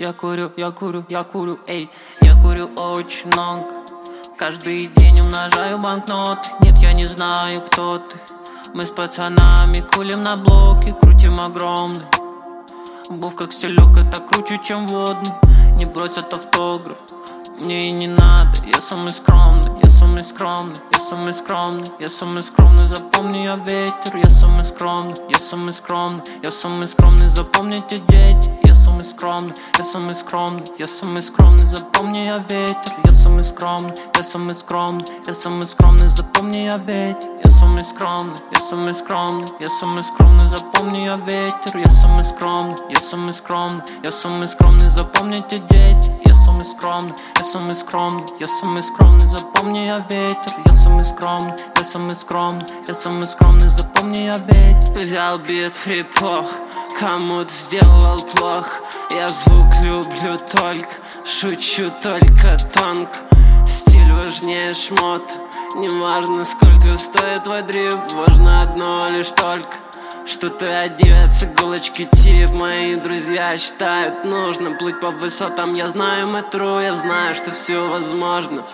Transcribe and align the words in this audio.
Я 0.00 0.14
курю, 0.14 0.50
я 0.56 0.70
курю, 0.70 1.04
я 1.10 1.24
курю, 1.24 1.58
эй. 1.66 1.90
Я 2.22 2.34
курю 2.34 2.70
очень 2.74 3.26
много. 3.26 3.66
Каждый 4.38 4.86
день 4.86 5.20
умножаю 5.20 5.78
банкноты. 5.78 6.52
Нет, 6.60 6.78
я 6.78 6.94
не 6.94 7.04
знаю, 7.04 7.60
кто 7.60 7.98
ты. 7.98 8.16
Мы 8.72 8.84
с 8.84 8.90
пацанами 8.90 9.84
кулим 9.94 10.22
на 10.22 10.36
блоке 10.36 10.94
Крутим 10.94 11.38
огромный. 11.38 12.06
Був 13.10 13.36
как 13.36 13.52
стелек, 13.52 13.90
это 13.98 14.22
круче, 14.22 14.58
чем 14.64 14.86
водный. 14.86 15.34
Не 15.76 15.84
бросят 15.84 16.32
автограф. 16.32 16.96
Мне 17.62 17.88
и 17.88 17.90
не 17.90 18.08
надо, 18.08 18.64
я 18.64 18.80
самый 18.80 19.10
скромный, 19.10 19.70
я 19.84 19.90
самый 19.90 20.24
скромный, 20.24 20.76
я 20.92 20.98
самый 20.98 21.34
скромный, 21.34 21.84
я 21.98 22.08
самый 22.08 22.40
скромный, 22.40 22.86
запомни 22.86 23.44
я 23.44 23.56
ветер, 23.56 24.16
я 24.16 24.30
самый 24.30 24.64
скромный, 24.64 25.14
я 25.28 25.38
самый 25.38 25.74
скромный, 25.74 26.22
я 26.42 26.50
самый 26.50 26.88
скромный, 26.88 27.28
запомните 27.28 27.98
дети, 28.08 28.50
я 28.64 28.74
самый 28.74 29.04
скромный, 29.04 29.29
самый 29.92 30.14
скромный, 30.14 30.62
я 30.78 30.86
самый 30.86 31.20
скромный, 31.20 31.66
запомни 31.66 32.18
я 32.18 32.38
ветер, 32.38 32.94
я 33.04 33.10
самый 33.10 33.42
скромный, 33.42 33.92
я 34.16 34.22
самый 34.22 34.54
скромный, 34.54 35.04
я 35.26 35.34
самый 35.34 35.64
скромный, 35.64 36.08
запомни 36.08 36.58
я 36.58 36.76
ветер, 36.76 37.28
я 37.44 37.50
самый 37.50 37.82
скромный, 37.82 38.36
я 38.52 38.60
самый 38.60 38.94
скромный, 38.94 39.46
я 39.58 39.66
самый 39.80 40.02
скромный, 40.04 40.46
запомни 40.46 40.98
я 40.98 41.16
ветер, 41.16 41.76
я 41.76 41.86
самый 41.86 42.22
скромный, 42.24 42.76
я 42.88 43.00
самый 43.00 43.34
скромный, 43.34 43.82
я 44.04 44.12
самый 44.12 44.44
скромный, 44.44 44.88
запомните 44.90 45.58
дети, 45.58 46.14
я 46.24 46.36
самый 46.36 46.64
скромный, 46.64 47.14
я 47.36 47.42
самый 47.42 47.74
скромный, 47.74 48.24
я 48.38 48.46
самый 48.46 48.82
скромный, 48.84 49.26
запомни 49.26 49.78
я 49.86 50.06
ветер, 50.08 50.54
я 50.66 50.72
самый 50.72 51.02
скромный, 51.02 51.54
я 51.76 51.82
самый 51.82 52.14
скромный, 52.14 52.64
я 52.86 52.94
самый 52.94 53.24
скромный, 53.24 53.68
запомни 53.68 54.20
я 54.20 54.38
ветер. 54.38 54.94
Взял 54.94 55.38
бит 55.38 55.72
фри 55.72 56.04
плох, 56.04 56.46
кому-то 57.00 57.50
сделал 57.50 58.18
плохо, 58.34 58.82
я 59.10 59.26
звук 59.26 59.72
люблю 59.82 60.36
только, 60.52 60.90
шучу 61.24 61.84
только 62.02 62.58
тонко, 62.74 63.20
стиль 63.66 64.12
важнее 64.12 64.74
шмот, 64.74 65.22
не 65.76 65.88
важно 65.88 66.44
сколько 66.44 66.98
стоит 66.98 67.44
твой 67.44 67.62
дрип, 67.62 67.94
важно 68.12 68.62
одно 68.62 69.08
лишь 69.08 69.28
только 69.28 69.74
что 70.26 70.48
ты 70.48 70.72
одеваться, 70.72 71.46
иголочки 71.46 72.08
тип. 72.12 72.50
Мои 72.52 72.94
друзья 72.94 73.56
считают 73.58 74.24
нужно 74.24 74.70
плыть 74.70 74.98
по 74.98 75.10
высотам. 75.10 75.74
Я 75.74 75.88
знаю 75.88 76.28
метро, 76.28 76.80
я 76.80 76.94
знаю, 76.94 77.34
что 77.34 77.52
все 77.52 77.86
возможно 77.86 78.64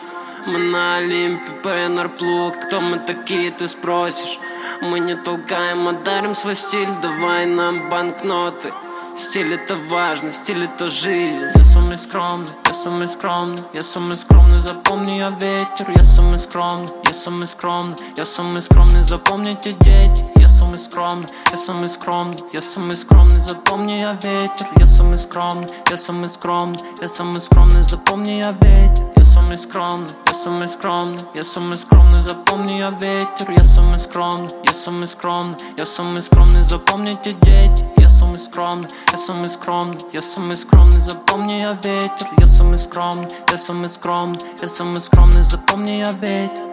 Мы 0.47 0.59
на 0.59 0.99
Олимпе, 0.99 1.51
ПНР 1.65 2.09
плуг. 2.11 2.55
Кто 2.67 2.81
мы 2.81 3.01
такие, 3.01 3.51
ты 3.51 3.67
спросишь? 3.67 4.39
Мы 4.81 5.01
не 5.01 5.17
толкаем, 5.17 5.89
а 5.89 5.93
дарим 5.93 6.37
свой 6.37 6.55
стиль. 6.55 6.89
Давай 7.03 7.47
нам 7.47 7.89
банкноты. 7.91 8.73
Стиль 9.19 9.55
это 9.55 9.75
важно, 9.75 10.31
стиль 10.31 10.65
это 10.67 10.89
жизнь. 10.89 11.43
Я 11.57 11.65
самый 11.65 11.99
скромный, 11.99 12.47
я 12.69 12.75
самый 12.75 13.09
скромный. 13.09 13.57
Я 13.75 13.83
самый 13.83 14.15
скромный, 14.15 14.61
запомни 14.61 15.19
я 15.19 15.31
ветер. 15.31 15.91
Я 15.97 16.05
самый 16.05 16.39
скромный, 16.39 16.87
я 17.03 17.15
самый 17.15 17.49
скромный. 17.49 17.97
Я 18.17 18.25
самый 18.25 18.63
скромный, 18.63 19.03
запомните 19.03 19.73
дети. 19.73 20.25
Я 20.37 20.49
самый 20.49 20.79
скромный, 20.79 21.27
я 21.51 21.57
самый 21.57 21.89
скромный. 21.89 22.37
Я 22.53 22.63
самый 22.63 22.95
скромный, 22.95 23.41
запомни 23.41 23.95
я 23.95 24.13
ветер. 24.13 24.69
Я 24.77 24.87
самый 24.87 25.19
скромный, 25.19 25.67
я 25.91 25.97
самый 25.97 26.29
скромный. 26.29 26.79
Я 27.01 27.09
самый 27.09 27.41
скромный, 27.41 27.83
запомни 27.83 28.43
я 28.45 28.53
ветер 28.53 29.16
Я 29.47 29.53
самый 29.53 29.59
скромный, 29.59 30.09
я 30.27 30.35
самый 30.35 30.69
скромный 30.69 31.19
Я 31.37 31.45
самый 31.45 31.77
скромный, 31.77 32.21
запомни 32.21 32.79
я 32.79 32.91
ветер 32.91 33.49
Я 33.49 33.65
самый 33.65 34.01
скромный, 34.01 34.49
я 34.65 34.73
самый 34.73 35.07
скромный 35.07 35.57
Я 35.79 35.87
самый 35.87 36.21
скромный, 36.21 36.63
запомните 36.63 37.33
дети 37.43 37.89
Я 37.99 38.11
самый 38.11 38.41
скромный, 38.41 38.89
я 39.13 39.17
самый 39.17 39.49
скромный 39.49 39.99
Я 40.13 40.21
самый 40.21 40.57
скромный, 40.57 41.01
запомни 41.01 41.61
я 41.61 41.75
ветер 41.75 42.29
Я 42.39 42.47
самый 42.49 42.79
скромный, 42.79 43.29
я 43.49 43.57
самый 43.57 43.89
скромный 43.89 44.41
Я 44.61 44.69
самый 44.69 45.01
скромный, 45.01 45.43
запомни 45.43 45.93
я 45.93 46.11
ветер 46.11 46.66